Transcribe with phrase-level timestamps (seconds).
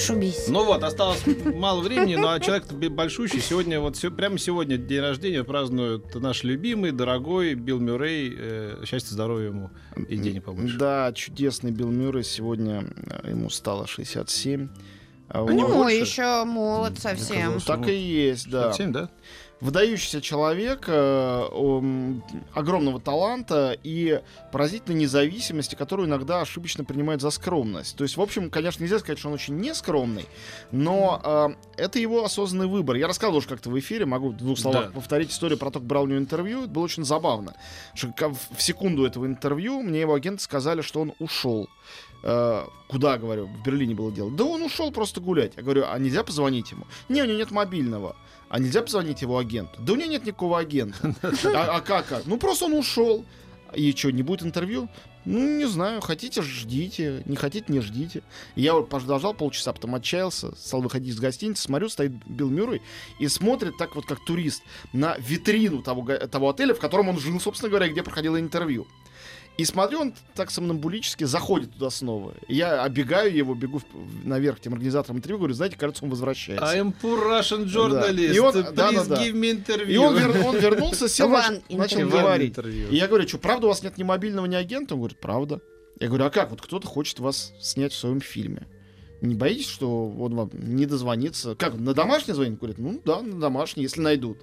[0.00, 0.48] Шубись.
[0.48, 1.22] Ну вот, осталось
[1.54, 3.40] мало времени, но человек большущий.
[3.40, 8.34] Сегодня, вот все, прямо сегодня день рождения празднует наш любимый, дорогой Билл Мюррей.
[8.36, 10.78] Э, счастья, здоровья ему и денег побольше.
[10.78, 12.24] Да, чудесный Билл Мюррей.
[12.24, 12.84] Сегодня
[13.24, 14.68] э, ему стало 67.
[15.28, 15.44] А.
[15.44, 15.96] Ну, больше?
[15.96, 17.60] еще молод совсем.
[17.60, 18.72] Так и есть, да.
[18.72, 19.10] 67, да?
[19.60, 22.22] Выдающийся человек, э, ом,
[22.54, 27.94] огромного таланта и поразительной независимости, которую иногда ошибочно принимают за скромность.
[27.96, 30.24] То есть, в общем, конечно, нельзя сказать, что он очень нескромный,
[30.72, 31.20] но
[31.76, 32.96] э, это его осознанный выбор.
[32.96, 34.92] Я рассказывал уже как-то в эфире, могу в двух словах Да.
[34.92, 36.60] повторить историю про то, как брал у него интервью.
[36.62, 37.54] Это было очень забавно.
[37.94, 38.12] Что
[38.56, 41.68] в секунду этого интервью мне его агенты сказали, что он ушел.
[42.22, 44.30] Э, куда, говорю, в Берлине было дело.
[44.30, 45.52] Да он ушел просто гулять.
[45.56, 46.86] Я говорю, а нельзя позвонить ему?
[47.08, 48.16] Не, у него нет мобильного.
[48.50, 49.49] А нельзя позвонить его агенту?
[49.78, 51.14] Да у него нет никакого агента.
[51.54, 52.12] А, а как?
[52.12, 52.22] а?
[52.24, 53.24] Ну просто он ушел.
[53.74, 54.88] И что, не будет интервью?
[55.24, 56.00] Ну, не знаю.
[56.00, 57.22] Хотите, ждите.
[57.26, 58.22] Не хотите, не ждите.
[58.56, 62.82] Я подождал полчаса, потом отчаялся, стал выходить из гостиницы, смотрю, стоит Билл Мюррей
[63.18, 64.62] и смотрит так вот, как турист,
[64.92, 68.86] на витрину того, того отеля, в котором он жил, собственно говоря, где проходило интервью.
[69.58, 72.32] И смотрю, он так сомнамбулически заходит туда снова.
[72.48, 76.64] Я оббегаю его, бегу в- наверх к тем организаторам интервью, говорю, знаете, кажется, он возвращается.
[76.64, 78.34] I'm poor Russian journalist.
[78.34, 79.22] И он- Please да, да, да.
[79.22, 79.86] give me interview.
[79.92, 81.98] И он, вер- он вернулся, сел, нач- начал.
[82.00, 82.50] Ван говорить.
[82.50, 82.88] интервью.
[82.88, 84.94] И я говорю, что, правда у вас нет ни мобильного, ни агента?
[84.94, 85.60] Он говорит, правда.
[85.98, 86.50] Я говорю, а как?
[86.50, 88.66] Вот кто-то хочет вас снять в своем фильме.
[89.20, 91.54] Не боитесь, что он вам не дозвонится?
[91.54, 92.58] Как, на домашний звонит?
[92.58, 94.38] Говорит, ну да, на домашний, если найдут.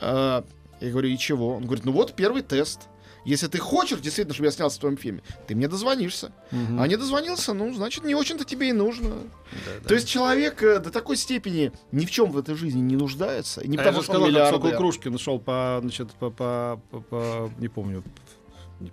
[0.00, 0.44] А,
[0.80, 1.56] я говорю, и чего?
[1.56, 2.88] Он говорит, ну вот первый тест.
[3.24, 6.32] Если ты хочешь действительно, чтобы я снялся в твоем фильме, ты мне дозвонишься.
[6.50, 6.80] Мгм.
[6.80, 9.10] А не дозвонился, ну, значит, не очень-то тебе и нужно.
[9.10, 9.88] Да-да.
[9.88, 13.66] То есть человек э, до такой степени ни в чем в этой жизни не нуждается.
[13.66, 14.78] Не А я потому, же что он сказал, как Сокол.
[14.78, 18.02] Крушкин шел по, значит, по, по, по- по- не помню,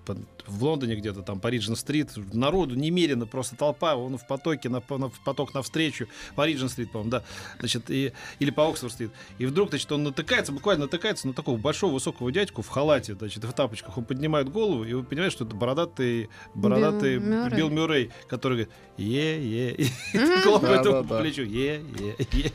[0.06, 4.82] по- в Лондоне где-то, там, по Риджин-стрит, народу немерено, просто толпа, он в потоке, на,
[4.90, 7.24] на- в поток навстречу, по Риджин-стрит, по-моему, да,
[7.60, 9.12] значит, и, или по Оксфорд-стрит.
[9.38, 13.44] И вдруг, значит, он натыкается, буквально натыкается на такого большого высокого дядьку в халате, значит,
[13.44, 13.98] в тапочках.
[13.98, 17.58] Он поднимает голову, и он понимает, что это бородатый, бородатый Билл Мюррей.
[17.58, 19.88] Билл Мюррей, который говорит, е-е, и
[20.44, 22.52] хлопает его по плечу, е-е-е.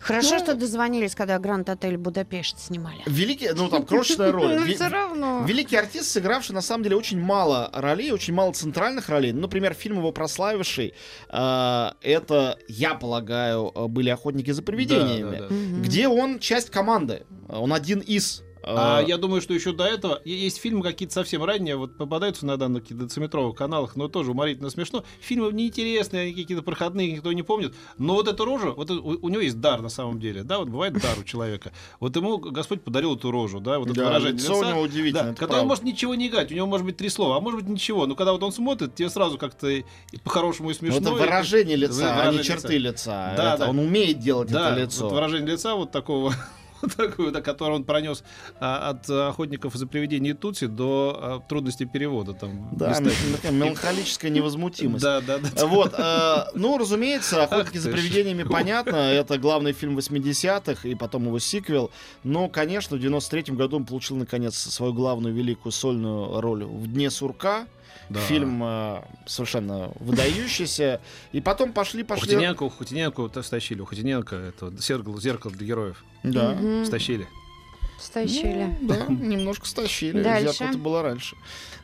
[0.00, 0.38] Хорошо, Ну.
[0.38, 3.02] что дозвонились, когда Гранд Отель Будапешт снимали.
[3.06, 4.50] Великий, ну там крошечная роль.
[4.60, 5.44] Ну, Ви- все равно.
[5.46, 9.32] Великий артист, сыгравший на самом деле очень мало ролей, очень мало центральных ролей.
[9.32, 10.92] Ну, например, фильм его прославивший,
[11.28, 15.86] э, это, я полагаю, э, были охотники за привидениями, Да, да, да.
[15.86, 17.22] Где он часть команды.
[17.48, 18.42] Он один из.
[18.62, 22.44] Э, А я думаю, что еще до этого есть фильмы какие-то совсем ранние, вот попадаются
[22.46, 25.04] иногда на каких-то дециметровых каналах, но тоже уморительно смешно.
[25.20, 27.74] Фильмы неинтересные, они какие-то проходные, никто не помнит.
[27.98, 30.68] Но вот эту рожу, вот у, у него есть дар на самом деле, да, вот
[30.68, 31.72] бывает дар у человека.
[32.00, 34.70] Вот ему Господь подарил эту рожу, да, вот это да, выражение лицо у лица.
[34.72, 35.24] него удивительное.
[35.24, 37.60] Да, это который может ничего не играть, у него может быть три слова, а может
[37.60, 38.06] быть ничего.
[38.06, 39.70] Но когда вот он смотрит, тебе сразу как-то
[40.24, 40.98] по-хорошему и Ну, смешно.
[41.00, 43.34] это и- выражение лица, а выражение не черты лица.
[43.36, 43.70] Да, Это да.
[43.70, 45.08] Он умеет делать Да, это вот лицо.
[45.08, 46.34] выражение лица вот такого,
[46.96, 48.22] такое, да, которое он пронес
[48.60, 52.32] а, от охотников за привидения Тутси до а, трудностей перевода.
[52.34, 52.98] Там, Да,
[53.50, 55.02] меланхолическая невозмутимость.
[55.02, 55.66] да, да, да.
[55.66, 61.38] Вот, э, ну, разумеется, «Охотники за привидениями» понятно, это главный фильм 80-х, и потом его
[61.38, 61.90] сиквел,
[62.24, 67.10] но, конечно, в 93-м году он получил, наконец, свою главную великую сольную роль в «Дне
[67.10, 67.66] сурка»,
[68.08, 68.20] Да.
[68.20, 71.00] фильм э, совершенно выдающийся,
[71.32, 72.34] и потом пошли, У пошли...
[72.34, 73.80] Хутиненко, у Хутиненко вот стащили.
[73.80, 76.04] У Хутиненко это зеркало, зеркало для героев.
[76.22, 76.56] Да.
[76.84, 77.28] Стащили.
[78.00, 78.76] Стащили.
[78.80, 80.22] Ну, да, немножко стащили.
[80.22, 80.52] Дальше.
[80.52, 81.36] Зеркало-то было раньше.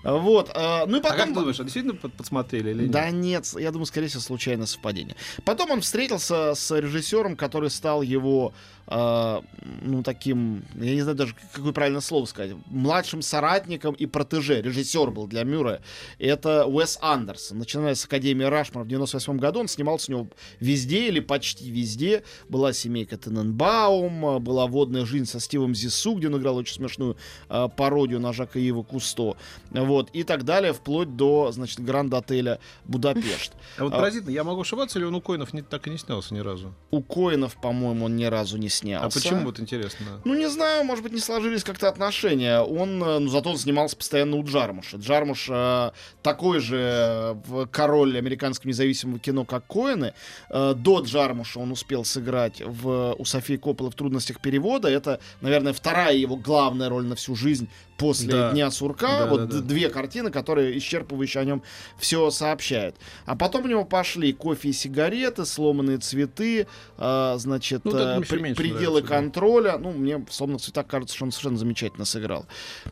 [0.02, 1.28] Вот, э, ну и А как потом...
[1.28, 2.90] ты думаешь, а действительно под- подсмотрели или нет?
[2.92, 5.16] Да нет, я думаю, скорее всего, случайное совпадение.
[5.44, 8.52] Потом он встретился с режиссером, который стал его,
[8.86, 9.40] э,
[9.82, 14.62] ну, таким, я не знаю даже, какое правильное слово сказать, младшим соратником и протеже.
[14.62, 15.82] Режиссер был для Мюра.
[16.20, 17.58] Это Уэс Андерсон.
[17.58, 20.28] Начиная с Академии Рашмар в 98 году, он снимался у него
[20.60, 22.22] везде или почти везде.
[22.48, 27.16] Была семейка Тененбаум, была водная жизнь со Стивом Зису, лесу», где он играл очень смешную
[27.48, 29.36] э, пародию на Жака Ива Кусто.
[29.70, 33.52] Вот, и так далее, вплоть до, значит, Гранд-отеля Будапешт.
[33.78, 35.98] А вот А- поразительно, я могу ошибаться, или он у Коинов не, так и не
[35.98, 36.72] снялся ни разу?
[36.90, 39.06] У Коинов, по-моему, он ни разу не снялся.
[39.06, 40.20] А почему, вот интересно?
[40.24, 42.60] Ну, не знаю, может быть, не сложились как-то отношения.
[42.60, 44.96] Он, э, ну, зато он снимался постоянно у Джармуша.
[44.96, 45.90] Джармуш э,
[46.22, 50.14] такой же э, король американского независимого кино, как Коэны.
[50.48, 54.88] Э, до Джармуша он успел сыграть в, у Софии Копполы в «Трудностях перевода».
[54.88, 58.50] Это, наверное, вторая его главная роль на всю жизнь после Да.
[58.52, 59.20] «Дня сурка».
[59.20, 59.60] Да, вот да, да.
[59.62, 61.62] две картины, которые исчерпывающе о нем
[61.98, 62.96] все сообщают.
[63.24, 66.66] А потом у него пошли «Кофе и сигареты», «Сломанные цветы»,
[66.98, 69.14] э, значит, Ну, э, при- меньше «Пределы нравится, да.
[69.16, 69.78] контроля».
[69.78, 72.46] Ну, мне в «Сломанных цветах» кажется, что он совершенно замечательно сыграл.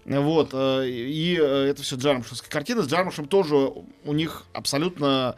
[0.06, 0.50] Вот.
[0.52, 2.82] э, И э, это все Джармушевские картины.
[2.82, 5.36] С Джармушем тоже у них абсолютно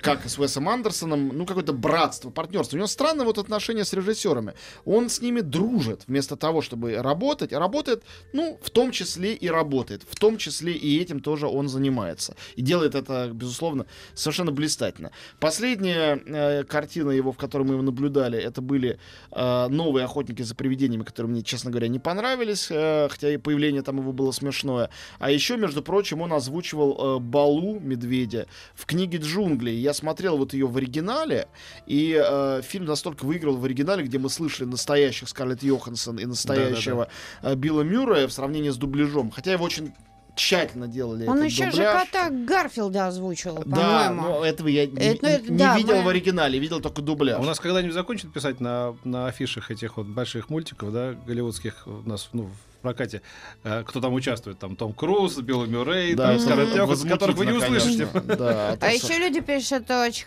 [0.00, 2.76] как и с Уэсом Андерсоном, ну, какое-то братство, партнерство.
[2.76, 4.54] У него странное вот отношение с режиссерами.
[4.84, 7.52] Он с ними дружит вместо того, чтобы работать.
[7.52, 10.04] А работает, ну, в том числе и работает.
[10.08, 12.36] В том числе и этим тоже он занимается.
[12.54, 15.10] И делает это, безусловно, совершенно блистательно.
[15.40, 18.98] Последняя э, картина его, в которой мы его наблюдали, это были
[19.32, 23.82] э, новые охотники за привидениями, которые мне, честно говоря, не понравились, э, хотя и появление
[23.82, 24.90] там его было смешное.
[25.18, 29.18] А еще, между прочим, он озвучивал э, Балу медведя в книге
[29.56, 29.76] джунглей.
[29.78, 31.48] Я смотрел вот ее в оригинале,
[31.86, 37.08] и э, фильм настолько выиграл в оригинале, где мы слышали настоящих Скарлетт Йоханссон и настоящего
[37.42, 39.30] э, Билла Мюррея в сравнении с дубляжом.
[39.30, 39.92] Хотя его очень
[40.34, 42.06] тщательно делали Он этот еще же дубляж.
[42.08, 44.22] кота Гарфилда озвучил, Да, по-моему.
[44.38, 47.00] но этого я не, Это, ну, это не да, видел мы- в оригинале, видел только
[47.00, 47.38] дубляж.
[47.40, 52.06] У нас когда-нибудь закончат писать на, на афишах этих вот больших мультиков, да, голливудских у
[52.06, 52.50] нас, ну,
[52.86, 53.22] прокате,
[53.64, 57.46] э, кто там участвует, там Том Круз, Билл Мюррей, Да, там Скарлетт Йоханссон, которых вы
[57.46, 58.08] не услышите.
[58.14, 60.26] Да, А что- еще люди пишут, это очень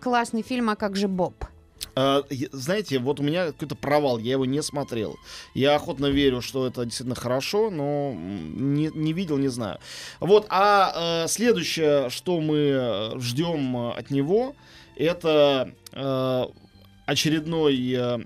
[0.00, 1.34] классный фильм, а как же Боб?
[1.94, 2.22] А,
[2.52, 5.16] знаете, вот у меня какой-то провал, я его не смотрел.
[5.54, 9.78] Я охотно верю, что это действительно хорошо, но не, не видел, не знаю.
[10.20, 14.54] Вот, а э, следующее, что мы ждем э, от него,
[14.96, 16.44] это э,
[17.06, 18.18] очередной э,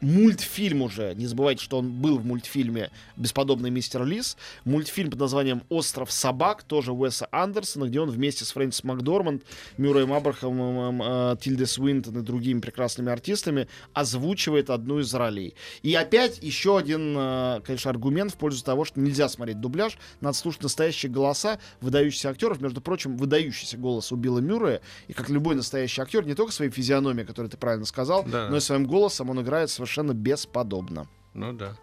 [0.00, 1.14] мультфильм уже.
[1.14, 4.36] Не забывайте, что он был в мультфильме «Бесподобный мистер Лис».
[4.64, 9.42] Мультфильм под названием «Остров собак», тоже Уэса Андерсона, где он вместе с Фрэнсис Макдорманд,
[9.78, 15.54] Мюрреем Абрахамом, э, Тильдой Свинтон и другими прекрасными артистами озвучивает одну из ролей.
[15.82, 20.36] И опять еще один, э, конечно, аргумент в пользу того, что нельзя смотреть дубляж, надо
[20.36, 22.60] слушать настоящие голоса выдающихся актеров.
[22.60, 26.70] Между прочим, выдающийся голос у Билла Мюррея, и как любой настоящий актер, не только своей
[26.70, 28.48] физиономией, которую ты правильно сказал, Да.
[28.50, 31.06] но и своим голосом он играет совершенно бесподобно.
[31.34, 31.76] Ну да.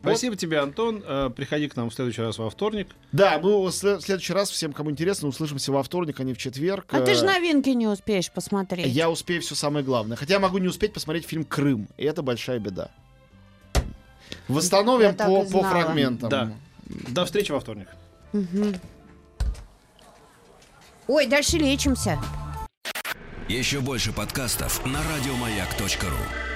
[0.00, 1.00] Спасибо тебе, Антон.
[1.06, 2.88] Э, Приходи к нам в следующий раз во вторник.
[3.12, 6.34] Да, мы в след- в следующий раз, всем, кому интересно, услышимся во вторник, а не
[6.34, 6.86] в четверг.
[6.92, 8.88] А ты же Э, новинки не успеешь посмотреть.
[8.88, 10.16] Я успею все самое главное.
[10.16, 12.90] Хотя я могу не успеть посмотреть фильм «Крым», и это большая беда.
[14.48, 16.28] Восстановим по, по фрагментам.
[16.28, 16.52] Да.
[16.86, 17.86] До встречи во вторник.
[18.32, 18.74] Мгм.
[21.06, 22.18] Ой, дальше лечимся.
[23.48, 26.51] Еще больше подкастов на радиомаяк.ру.